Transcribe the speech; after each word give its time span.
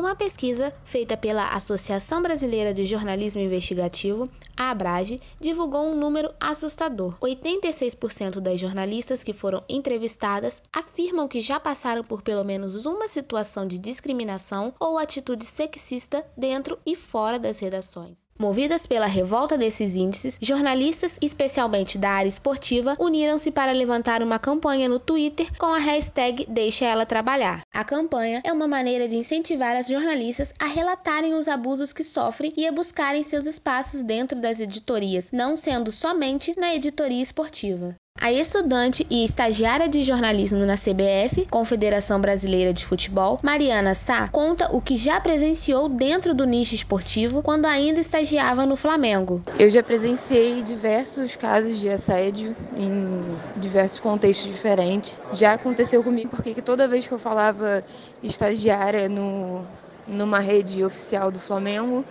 Uma 0.00 0.16
pesquisa 0.16 0.72
feita 0.82 1.14
pela 1.14 1.50
Associação 1.50 2.22
Brasileira 2.22 2.72
de 2.72 2.86
Jornalismo 2.86 3.42
Investigativo, 3.42 4.26
a 4.60 4.70
Abrage, 4.70 5.18
divulgou 5.40 5.86
um 5.86 5.96
número 5.96 6.34
assustador. 6.38 7.16
86% 7.18 8.40
das 8.40 8.60
jornalistas 8.60 9.24
que 9.24 9.32
foram 9.32 9.64
entrevistadas 9.66 10.62
afirmam 10.70 11.26
que 11.26 11.40
já 11.40 11.58
passaram 11.58 12.04
por 12.04 12.20
pelo 12.20 12.44
menos 12.44 12.84
uma 12.84 13.08
situação 13.08 13.66
de 13.66 13.78
discriminação 13.78 14.74
ou 14.78 14.98
atitude 14.98 15.46
sexista 15.46 16.26
dentro 16.36 16.78
e 16.84 16.94
fora 16.94 17.38
das 17.38 17.58
redações. 17.58 18.30
Movidas 18.40 18.86
pela 18.86 19.04
revolta 19.04 19.58
desses 19.58 19.94
índices, 19.94 20.38
jornalistas, 20.40 21.18
especialmente 21.20 21.98
da 21.98 22.08
área 22.08 22.28
esportiva, 22.30 22.96
uniram-se 22.98 23.50
para 23.50 23.70
levantar 23.70 24.22
uma 24.22 24.38
campanha 24.38 24.88
no 24.88 24.98
Twitter 24.98 25.46
com 25.58 25.66
a 25.66 25.76
hashtag 25.76 26.46
Deixa 26.48 26.86
Ela 26.86 27.04
Trabalhar. 27.04 27.60
A 27.70 27.84
campanha 27.84 28.40
é 28.42 28.50
uma 28.50 28.66
maneira 28.66 29.06
de 29.06 29.14
incentivar 29.14 29.76
as 29.76 29.88
jornalistas 29.88 30.54
a 30.58 30.64
relatarem 30.64 31.34
os 31.34 31.48
abusos 31.48 31.92
que 31.92 32.02
sofrem 32.02 32.50
e 32.56 32.66
a 32.66 32.72
buscarem 32.72 33.22
seus 33.22 33.44
espaços 33.44 34.02
dentro 34.02 34.40
das 34.50 34.58
editorias, 34.58 35.30
não 35.30 35.56
sendo 35.56 35.92
somente 35.92 36.58
na 36.58 36.74
editoria 36.74 37.22
esportiva. 37.22 37.94
A 38.20 38.32
estudante 38.32 39.06
e 39.08 39.24
estagiária 39.24 39.88
de 39.88 40.02
jornalismo 40.02 40.66
na 40.66 40.74
CBF, 40.74 41.46
Confederação 41.48 42.20
Brasileira 42.20 42.72
de 42.72 42.84
Futebol, 42.84 43.38
Mariana 43.42 43.94
Sá, 43.94 44.28
conta 44.28 44.68
o 44.74 44.80
que 44.80 44.96
já 44.96 45.20
presenciou 45.20 45.88
dentro 45.88 46.34
do 46.34 46.44
nicho 46.44 46.74
esportivo 46.74 47.42
quando 47.42 47.66
ainda 47.66 48.00
estagiava 48.00 48.66
no 48.66 48.76
Flamengo. 48.76 49.40
Eu 49.56 49.70
já 49.70 49.82
presenciei 49.82 50.62
diversos 50.62 51.36
casos 51.36 51.78
de 51.78 51.88
assédio 51.88 52.54
em 52.76 53.38
diversos 53.56 54.00
contextos 54.00 54.50
diferentes. 54.50 55.18
Já 55.32 55.52
aconteceu 55.52 56.02
comigo 56.02 56.30
porque 56.30 56.60
toda 56.60 56.88
vez 56.88 57.06
que 57.06 57.12
eu 57.12 57.18
falava 57.20 57.84
estagiária 58.22 59.08
no, 59.08 59.64
numa 60.06 60.40
rede 60.40 60.84
oficial 60.84 61.30
do 61.30 61.38
Flamengo, 61.38 62.04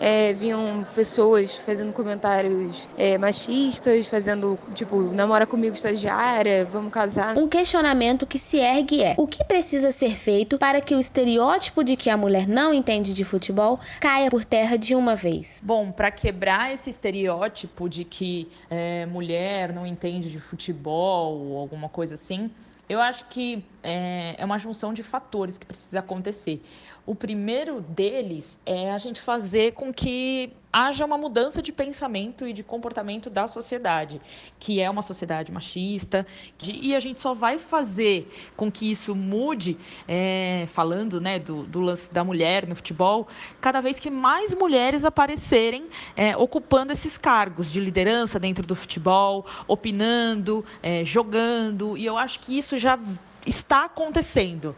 é, 0.00 0.32
vinham 0.32 0.86
pessoas 0.94 1.54
fazendo 1.56 1.92
comentários 1.92 2.88
é, 2.96 3.16
machistas, 3.18 4.06
fazendo, 4.06 4.58
tipo, 4.74 5.00
namora 5.12 5.46
comigo 5.46 5.74
estagiária, 5.74 6.64
vamos 6.64 6.92
casar. 6.92 7.36
Um 7.36 7.48
questionamento 7.48 8.26
que 8.26 8.38
se 8.38 8.58
ergue 8.58 9.02
é: 9.02 9.14
o 9.18 9.26
que 9.26 9.44
precisa 9.44 9.90
ser 9.90 10.16
feito 10.16 10.58
para 10.58 10.80
que 10.80 10.94
o 10.94 11.00
estereótipo 11.00 11.84
de 11.84 11.96
que 11.96 12.10
a 12.10 12.16
mulher 12.16 12.46
não 12.46 12.72
entende 12.72 13.14
de 13.14 13.24
futebol 13.24 13.78
caia 14.00 14.30
por 14.30 14.44
terra 14.44 14.76
de 14.76 14.94
uma 14.94 15.14
vez? 15.14 15.60
Bom, 15.64 15.90
para 15.90 16.10
quebrar 16.10 16.72
esse 16.72 16.90
estereótipo 16.90 17.88
de 17.88 18.04
que 18.04 18.48
é, 18.70 19.06
mulher 19.06 19.72
não 19.72 19.86
entende 19.86 20.30
de 20.30 20.40
futebol 20.40 21.38
ou 21.38 21.58
alguma 21.58 21.88
coisa 21.88 22.14
assim, 22.14 22.50
eu 22.88 23.00
acho 23.00 23.26
que 23.28 23.64
é, 23.82 24.34
é, 24.38 24.44
uma 24.44 24.58
junção 24.58 24.92
de 24.92 25.02
fatores 25.02 25.56
que 25.56 25.64
precisa 25.64 26.00
acontecer. 26.00 26.62
O 27.06 27.14
primeiro 27.14 27.80
deles 27.80 28.58
é 28.64 28.90
a 28.90 28.98
gente 28.98 29.20
fazer 29.20 29.72
com 29.84 29.92
que 29.92 30.50
haja 30.72 31.04
uma 31.04 31.18
mudança 31.18 31.60
de 31.60 31.70
pensamento 31.70 32.48
e 32.48 32.54
de 32.54 32.62
comportamento 32.62 33.28
da 33.28 33.46
sociedade, 33.46 34.18
que 34.58 34.80
é 34.80 34.88
uma 34.88 35.02
sociedade 35.02 35.52
machista, 35.52 36.26
e 36.62 36.96
a 36.96 37.00
gente 37.00 37.20
só 37.20 37.34
vai 37.34 37.58
fazer 37.58 38.26
com 38.56 38.72
que 38.72 38.90
isso 38.90 39.14
mude, 39.14 39.76
é, 40.08 40.64
falando 40.68 41.20
né, 41.20 41.38
do, 41.38 41.64
do, 41.64 41.80
lance 41.80 42.10
da 42.10 42.24
mulher 42.24 42.66
no 42.66 42.74
futebol, 42.74 43.28
cada 43.60 43.82
vez 43.82 44.00
que 44.00 44.10
mais 44.10 44.54
mulheres 44.54 45.04
aparecerem 45.04 45.84
é, 46.16 46.34
ocupando 46.34 46.90
esses 46.90 47.18
cargos 47.18 47.70
de 47.70 47.78
liderança 47.78 48.40
dentro 48.40 48.66
do 48.66 48.74
futebol, 48.74 49.44
opinando, 49.68 50.64
é, 50.82 51.04
jogando, 51.04 51.94
e 51.94 52.06
eu 52.06 52.16
acho 52.16 52.40
que 52.40 52.56
isso 52.56 52.78
já 52.78 52.98
está 53.46 53.84
acontecendo. 53.84 54.74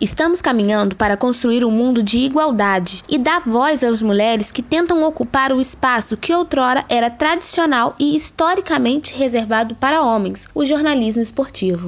Estamos 0.00 0.42
caminhando 0.42 0.96
para 0.96 1.16
construir 1.16 1.64
um 1.64 1.70
mundo 1.70 2.02
de 2.02 2.18
igualdade 2.18 3.04
e 3.08 3.16
dar 3.16 3.42
voz 3.46 3.84
às 3.84 4.02
mulheres 4.02 4.50
que 4.50 4.60
tentam 4.60 5.04
ocupar 5.04 5.52
o 5.52 5.60
espaço 5.60 6.16
que 6.16 6.34
outrora 6.34 6.84
era 6.88 7.08
tradicional 7.08 7.94
e 7.96 8.16
historicamente 8.16 9.14
reservado 9.14 9.76
para 9.76 10.02
homens, 10.02 10.48
o 10.52 10.64
jornalismo 10.64 11.22
esportivo. 11.22 11.80